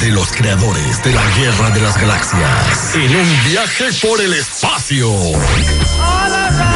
[0.00, 2.94] De los creadores de la Guerra de las Galaxias.
[2.94, 5.10] En un viaje por el espacio.
[5.10, 6.70] ¡Órale!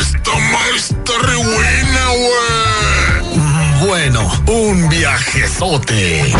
[0.00, 3.86] Esta maestra re buena, güey.
[3.86, 6.34] Bueno, un viajezote.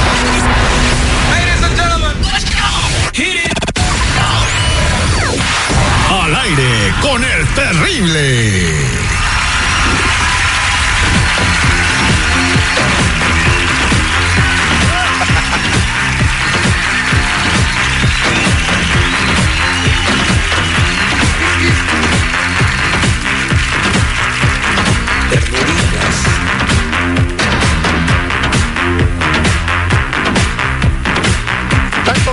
[6.11, 8.73] Al aire con el terrible.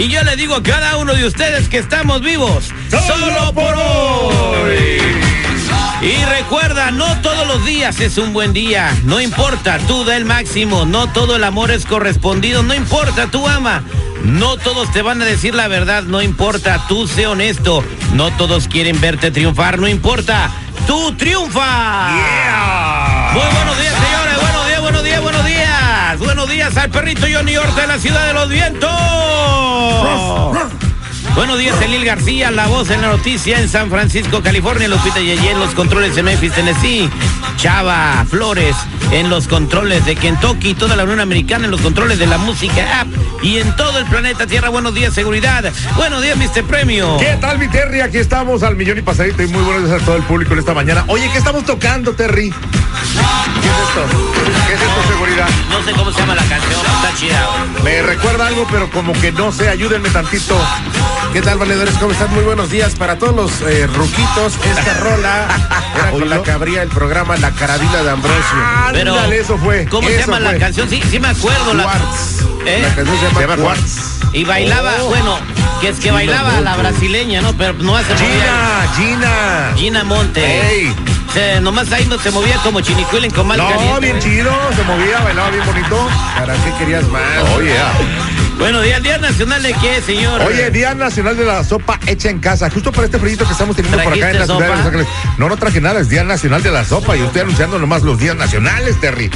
[0.00, 2.70] Y yo le digo a cada uno de ustedes que estamos vivos.
[2.88, 4.98] Solo por hoy.
[6.00, 8.96] Y recuerda, no todos los días es un buen día.
[9.04, 10.86] No importa, tú da el máximo.
[10.86, 12.62] No todo el amor es correspondido.
[12.62, 13.82] No importa, tú ama.
[14.24, 16.04] No todos te van a decir la verdad.
[16.04, 17.84] No importa, tú sé honesto.
[18.14, 19.78] No todos quieren verte triunfar.
[19.78, 20.50] No importa,
[20.86, 22.12] tú triunfa.
[23.34, 24.40] Muy buenos días, señores.
[24.40, 25.39] Buenos días, buenos días, buenos días.
[26.18, 28.90] Buenos días al perrito Johnny Horta de la ciudad de los vientos.
[31.36, 35.52] Buenos días, Elil García, la voz en la noticia en San Francisco, California, Lupita Yeye
[35.52, 37.08] en los controles de Memphis, Tennessee,
[37.56, 38.74] Chava Flores
[39.12, 43.00] en los controles de Kentucky, toda la Unión Americana en los controles de la música
[43.00, 43.08] app
[43.42, 44.68] y en todo el planeta Tierra.
[44.68, 45.72] Buenos días, seguridad.
[45.96, 46.64] Buenos días, Mr.
[46.64, 47.18] Premio.
[47.18, 48.00] ¿Qué tal, mi Terry?
[48.00, 50.58] Aquí estamos al millón y pasadito y muy buenos días a todo el público en
[50.58, 51.04] esta mañana.
[51.06, 52.52] Oye, ¿qué estamos tocando, Terry?
[53.60, 54.06] ¿Qué es esto?
[54.66, 55.48] ¿Qué es esto, seguridad?
[55.70, 57.48] No sé cómo se llama la canción, está chida.
[57.84, 60.56] Me recuerda algo, pero como que no sé, ayúdenme tantito.
[61.32, 61.94] ¿Qué tal, valedores?
[61.98, 62.32] ¿Cómo están?
[62.34, 64.54] Muy buenos días para todos los eh, ruquitos.
[64.64, 65.46] Esta rola
[65.94, 68.58] era con la que abría el programa La Carabina de Ambrosio.
[68.92, 69.86] Pero, Ándale, eso fue.
[69.86, 70.88] ¿Cómo se llama la canción?
[70.88, 71.74] Sí, sí me acuerdo.
[71.74, 72.40] La, Quartz.
[72.66, 72.80] ¿Eh?
[72.82, 74.00] La canción se llama, Se llama Quartz.
[74.32, 75.06] Y bailaba, Oh.
[75.08, 75.38] bueno,
[75.80, 77.52] que es que bailaba la brasileña, ¿no?
[77.54, 79.72] Pero no hace Gina, Gina.
[79.76, 80.94] Gina Monte.
[81.32, 84.00] Se- nomás ahí no se movía como chinicuilen con mal No, caliente.
[84.00, 86.08] bien chido, se movía, bailaba bien bonito.
[86.38, 87.22] ¿Para qué querías más?
[87.56, 87.72] Oye,
[88.58, 90.42] Bueno, Día, Día Nacional de qué, señor?
[90.42, 92.68] Oye, Día Nacional de la Sopa Hecha en Casa.
[92.68, 94.76] Justo por este frío que estamos teniendo por acá en la ¿Trajiste ciudad de sopa?
[94.76, 95.06] Los Ángeles.
[95.38, 97.16] No, no traje nada, es Día Nacional de la Sopa.
[97.16, 99.30] Yo estoy anunciando nomás los días nacionales, Terry.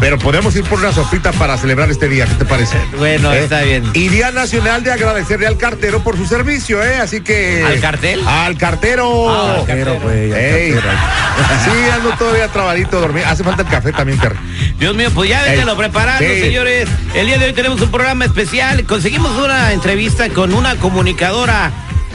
[0.00, 2.24] Pero podemos ir por una sopita para celebrar este día.
[2.26, 2.76] ¿Qué te parece?
[2.98, 3.40] Bueno, ¿Eh?
[3.40, 3.84] está bien.
[3.94, 6.96] Y Día Nacional de agradecerle al cartero por su servicio, ¿eh?
[6.98, 7.64] Así que.
[7.66, 8.20] ¿Al cartel?
[8.26, 9.28] Al cartero.
[9.28, 10.80] Ah, al Pero, güey, cartero.
[11.64, 13.26] Sí, ando todavía trabadito, dormido.
[13.28, 14.36] Hace falta el café también, Terry.
[14.78, 15.78] Dios mío, pues ya vénganlo Ey.
[15.78, 16.40] preparando, Sí.
[16.40, 16.88] señores.
[17.14, 18.84] El día de hoy tenemos un programa especial.
[18.84, 21.70] Conseguimos una entrevista con una comunicadora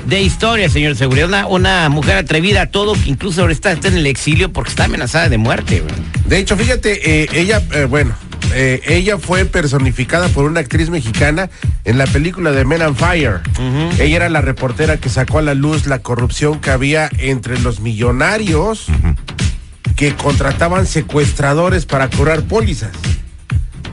[0.05, 1.27] de historia, señor Seguridad.
[1.27, 4.69] Una, una mujer atrevida a todo, que incluso ahora está, está en el exilio porque
[4.69, 5.83] está amenazada de muerte.
[6.25, 8.13] De hecho, fíjate, eh, ella, eh, bueno,
[8.53, 11.49] eh, ella fue personificada por una actriz mexicana
[11.85, 13.41] en la película de Men on Fire.
[13.99, 17.79] Ella era la reportera que sacó a la luz la corrupción que había entre los
[17.79, 18.87] millonarios
[19.95, 22.91] que contrataban secuestradores para cobrar pólizas.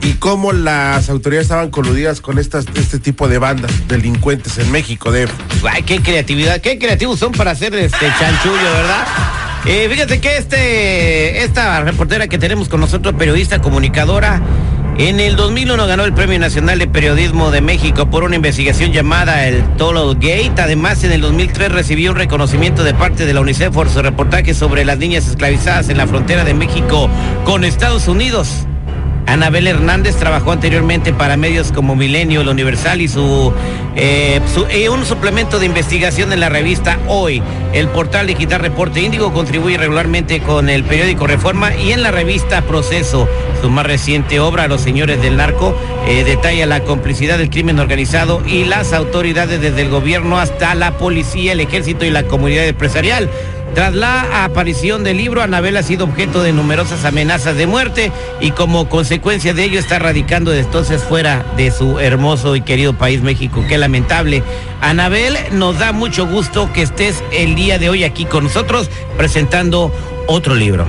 [0.01, 5.11] Y cómo las autoridades estaban coludidas con este tipo de bandas delincuentes en México.
[5.11, 5.27] De,
[5.69, 9.07] Ay, qué creatividad, qué creativos son para hacer este chanchullo, ¿verdad?
[9.65, 14.41] Eh, fíjate que este, esta reportera que tenemos con nosotros, periodista, comunicadora,
[14.97, 19.47] en el 2001 ganó el Premio Nacional de Periodismo de México por una investigación llamada
[19.47, 20.53] el Tolo Gate.
[20.57, 24.53] Además, en el 2003 recibió un reconocimiento de parte de la UNICEF por su reportaje
[24.53, 27.09] sobre las niñas esclavizadas en la frontera de México
[27.45, 28.67] con Estados Unidos.
[29.31, 33.53] Anabel Hernández trabajó anteriormente para medios como Milenio, El Universal y su,
[33.95, 34.41] eh,
[34.91, 37.41] un suplemento de investigación en la revista Hoy.
[37.71, 42.61] El portal digital Reporte Índigo contribuye regularmente con el periódico Reforma y en la revista
[42.63, 43.25] Proceso.
[43.61, 48.41] Su más reciente obra, Los Señores del Narco, eh, detalla la complicidad del crimen organizado
[48.45, 53.29] y las autoridades desde el gobierno hasta la policía, el ejército y la comunidad empresarial.
[53.73, 58.51] Tras la aparición del libro, Anabel ha sido objeto de numerosas amenazas de muerte y
[58.51, 63.21] como consecuencia de ello está radicando desde entonces fuera de su hermoso y querido país
[63.21, 63.63] México.
[63.69, 64.43] Qué lamentable.
[64.81, 69.93] Anabel, nos da mucho gusto que estés el día de hoy aquí con nosotros presentando
[70.27, 70.85] otro libro.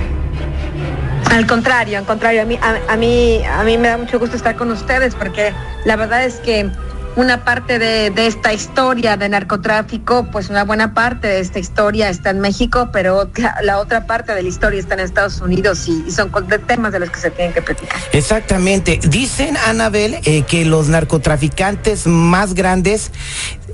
[1.30, 4.56] Al contrario, al contrario, a mí, a, mí, a mí me da mucho gusto estar
[4.56, 5.52] con ustedes porque
[5.84, 6.68] la verdad es que
[7.16, 12.08] una parte de, de, esta historia de narcotráfico, pues una buena parte de esta historia
[12.08, 13.30] está en México, pero
[13.62, 16.30] la otra parte de la historia está en Estados Unidos y, y son
[16.66, 17.98] temas de los que se tienen que platicar.
[18.12, 19.00] Exactamente.
[19.02, 23.10] Dicen, Anabel, eh, que los narcotraficantes más grandes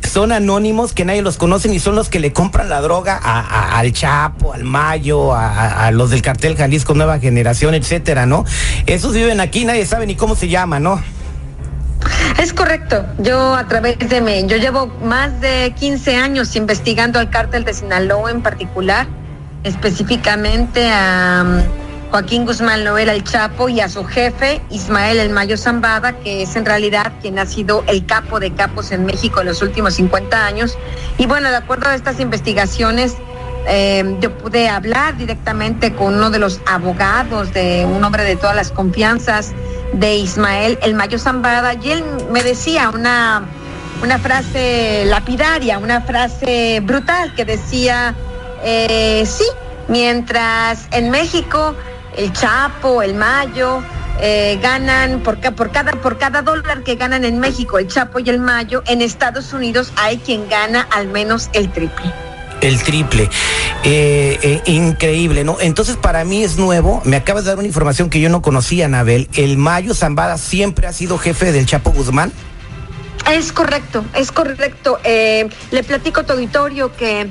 [0.08, 3.78] son anónimos, que nadie los conoce y son los que le compran la droga a,
[3.78, 8.44] al Chapo, al Mayo, a, a, los del cartel Jalisco Nueva Generación, etcétera, ¿no?
[8.86, 11.02] Esos viven aquí, nadie sabe ni cómo se llama, ¿no?
[12.38, 13.04] Es correcto.
[13.18, 17.74] Yo a través de mí, yo llevo más de 15 años investigando al cártel de
[17.74, 19.08] Sinaloa en particular,
[19.64, 25.56] específicamente a um, Joaquín Guzmán Loera el Chapo y a su jefe Ismael El Mayo
[25.56, 29.48] Zambada, que es en realidad quien ha sido el capo de capos en México en
[29.48, 30.78] los últimos 50 años.
[31.18, 33.16] Y bueno, de acuerdo a estas investigaciones,
[33.66, 38.54] eh, yo pude hablar directamente con uno de los abogados de un hombre de todas
[38.54, 39.54] las confianzas
[39.92, 43.46] de Ismael El Mayo Zambada y él me decía una,
[44.02, 48.14] una frase lapidaria, una frase brutal que decía,
[48.62, 49.44] eh, sí,
[49.88, 51.74] mientras en México
[52.16, 53.82] el Chapo, el Mayo,
[54.20, 58.28] eh, ganan por, por, cada, por cada dólar que ganan en México el Chapo y
[58.28, 62.27] el Mayo, en Estados Unidos hay quien gana al menos el triple
[62.60, 63.30] el triple.
[63.84, 65.58] Eh, eh, increíble, ¿no?
[65.60, 68.86] Entonces para mí es nuevo, me acabas de dar una información que yo no conocía,
[68.86, 69.28] Anabel.
[69.34, 72.32] ¿El Mayo Zambada siempre ha sido jefe del Chapo Guzmán?
[73.30, 74.98] Es correcto, es correcto.
[75.04, 77.30] Eh, le platico a tu auditorio que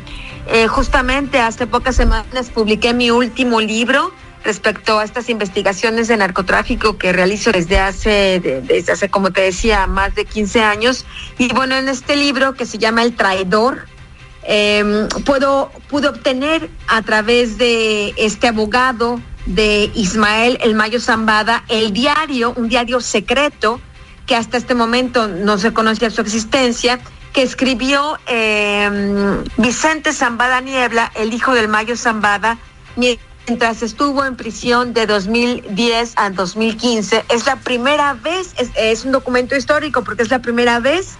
[0.69, 4.13] justamente hace pocas semanas publiqué mi último libro
[4.45, 9.85] respecto a estas investigaciones de narcotráfico que realizo desde hace, desde hace, como te decía,
[9.88, 11.06] más de 15 años.
[11.38, 13.88] Y bueno, en este libro que se llama El Traidor,
[14.49, 21.91] eh, puedo, pude obtener a través de este abogado de Ismael El Mayo Zambada el
[21.91, 23.81] diario, un diario secreto
[24.25, 26.99] que hasta este momento no se conocía su existencia,
[27.33, 32.57] que escribió eh, Vicente Zambada Niebla, el hijo del Mayo Zambada,
[32.95, 37.25] mientras estuvo en prisión de 2010 a 2015.
[37.29, 41.15] Es la primera vez, es un documento histórico porque es la primera vez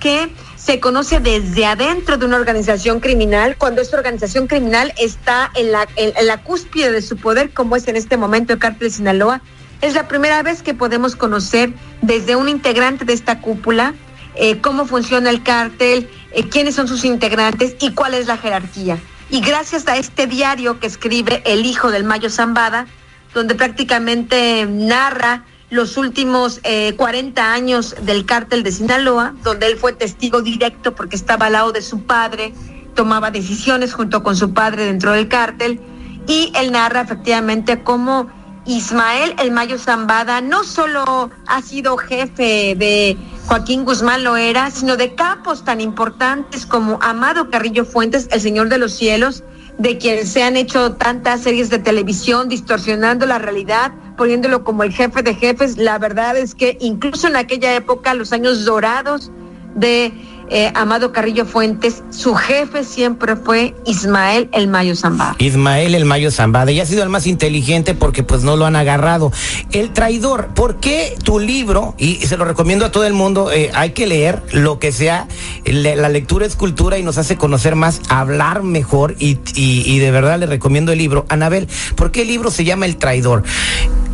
[0.00, 0.30] que
[0.66, 6.38] se conoce desde adentro de una organización criminal, cuando esta organización criminal está en la,
[6.42, 9.42] cúspide de su poder, como es en este momento el cártel de Sinaloa.
[9.80, 11.72] Es la primera vez que podemos conocer
[12.02, 13.94] desde un integrante de esta cúpula
[14.34, 18.98] eh, cómo funciona el cártel, eh, quiénes son sus integrantes y cuál es la jerarquía.
[19.30, 22.88] Y gracias a este diario que escribe el hijo del Mayo Zambada,
[23.34, 29.92] donde prácticamente narra los últimos eh, 40 años del cártel de Sinaloa, donde él fue
[29.92, 32.52] testigo directo porque estaba al lado de su padre,
[32.94, 35.80] tomaba decisiones junto con su padre dentro del cártel,
[36.26, 38.28] y él narra efectivamente cómo
[38.64, 45.14] Ismael El Mayo Zambada no solo ha sido jefe de Joaquín Guzmán Loera, sino de
[45.14, 49.44] capos tan importantes como Amado Carrillo Fuentes, el Señor de los Cielos,
[49.78, 54.92] de quien se han hecho tantas series de televisión distorsionando la realidad, poniéndolo como el
[54.92, 55.76] jefe de jefes.
[55.76, 59.30] La verdad es que incluso en aquella época, los años dorados
[59.74, 60.12] de
[60.48, 65.36] eh, Amado Carrillo Fuentes, su jefe siempre fue Ismael El Mayo Zambada.
[65.38, 68.76] Ismael El Mayo Zambada, y ha sido el más inteligente porque pues no lo han
[68.76, 69.32] agarrado.
[69.72, 73.70] El traidor, ¿por qué tu libro, y se lo recomiendo a todo el mundo, eh,
[73.74, 75.28] hay que leer lo que sea,
[75.64, 80.38] la lectura es cultura y nos hace conocer más, hablar mejor, y, y, de verdad
[80.38, 81.26] le recomiendo el libro.
[81.28, 83.42] Anabel, ¿por qué el libro se llama El traidor?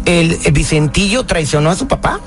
[0.04, 2.20] ¿El, el Vicentillo traicionó a su papá?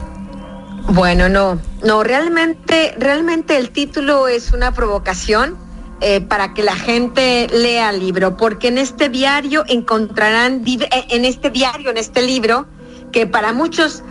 [0.87, 5.57] Bueno, no, no, realmente, realmente el título es una provocación
[5.99, 11.49] eh, para que la gente lea el libro, porque en este diario encontrarán, en este
[11.49, 12.67] diario, en este libro,
[13.11, 14.03] que para muchos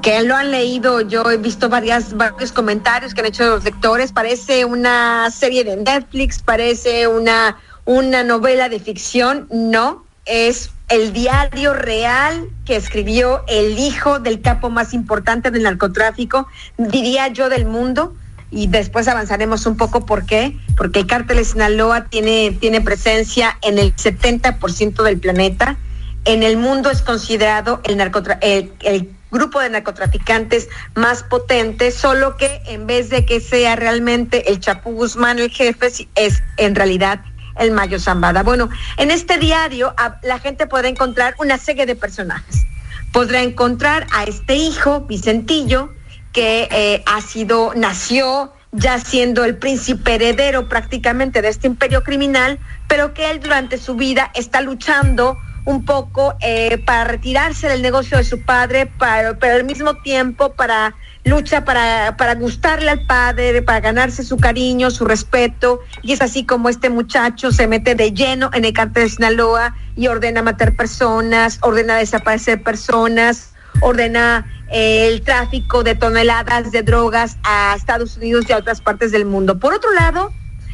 [0.00, 4.12] que lo han leído, yo he visto varias, varios comentarios que han hecho los lectores,
[4.12, 11.74] parece una serie de Netflix, parece una, una novela de ficción, no, es el diario
[11.74, 18.14] real que escribió el hijo del capo más importante del narcotráfico, diría yo del mundo,
[18.50, 23.58] y después avanzaremos un poco por qué, porque el cártel de Sinaloa tiene, tiene presencia
[23.62, 25.76] en el 70% del planeta.
[26.24, 32.36] En el mundo es considerado el, narcotra el, el grupo de narcotraficantes más potente, solo
[32.36, 37.24] que en vez de que sea realmente el Chapo Guzmán el jefe, es en realidad
[37.58, 38.42] el Mayo Zambada.
[38.42, 42.64] Bueno, en este diario a- la gente podrá encontrar una serie de personajes.
[43.12, 45.92] Podrá encontrar a este hijo, Vicentillo,
[46.32, 52.58] que eh, ha sido, nació ya siendo el príncipe heredero prácticamente de este imperio criminal,
[52.88, 58.18] pero que él durante su vida está luchando un poco eh, para retirarse del negocio
[58.18, 60.94] de su padre, para, pero al mismo tiempo para
[61.24, 66.44] lucha para, para gustarle al padre, para ganarse su cariño, su respeto, y es así
[66.44, 70.76] como este muchacho se mete de lleno en el cártel de Sinaloa y ordena matar
[70.76, 78.44] personas, ordena desaparecer personas, ordena eh, el tráfico de toneladas de drogas a Estados Unidos
[78.48, 79.58] y a otras partes del mundo.
[79.58, 80.30] Por otro lado,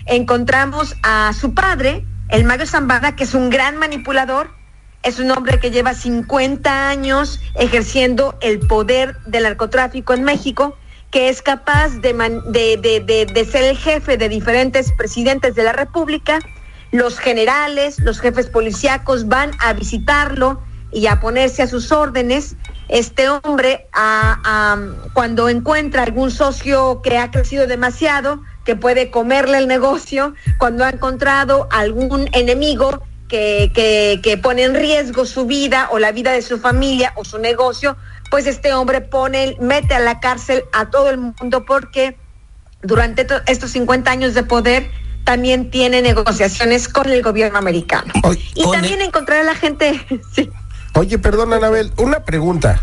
[0.07, 4.51] encontramos a su padre, el Mario Zambada, que es un gran manipulador,
[5.03, 10.77] es un hombre que lleva 50 años ejerciendo el poder del narcotráfico en México,
[11.11, 12.13] que es capaz de,
[12.47, 16.39] de- de- de- ser el jefe de diferentes presidentes de la República.
[16.93, 20.61] Los generales, los jefes policíacos van a visitarlo
[20.93, 22.57] y a ponerse a sus órdenes.
[22.89, 23.87] Este hombre,
[25.15, 30.91] cuando encuentra algún socio que ha crecido demasiado, que puede comerle el negocio, cuando ha
[30.91, 36.43] encontrado algún enemigo que, que, que pone en riesgo su vida o la vida de
[36.43, 37.97] su familia o su negocio,
[38.31, 42.17] pues este hombre pone, mete a la cárcel a todo el mundo porque
[42.83, 44.91] durante to- estos 50 años de poder
[45.25, 48.13] también tiene negociaciones con el gobierno americano.
[48.55, 50.51] Y también encontrar a la gente, sí.
[50.95, 52.83] Oye, perdón, Anabel, una pregunta.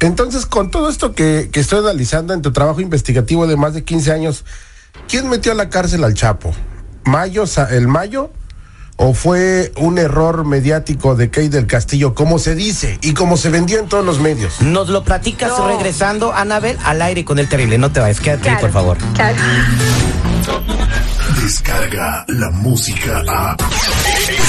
[0.00, 3.82] Entonces, con todo esto que, que estoy analizando en tu trabajo investigativo de más de
[3.82, 4.44] 15 años,
[5.08, 6.54] ¿quién metió a la cárcel al Chapo?
[7.04, 8.30] ¿Mayo, el Mayo?
[9.00, 13.48] ¿O fue un error mediático de Key del Castillo, como se dice y como se
[13.48, 14.60] vendió en todos los medios?
[14.60, 15.68] Nos lo platicas No.
[15.68, 17.78] regresando, Anabel, al aire con el terrible.
[17.78, 18.98] No te vayas, quédate ahí, por favor.
[19.14, 19.36] claro.
[21.42, 23.56] Descarga la música a.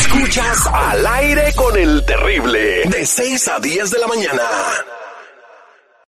[0.02, 2.84] Escuchas al aire con el terrible.
[2.90, 4.42] De 6 a 10 de la mañana.